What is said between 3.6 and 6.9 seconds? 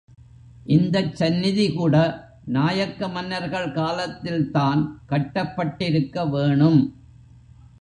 காலத்தில்தான் கட்டப்பட்டிருக்க வேணும்.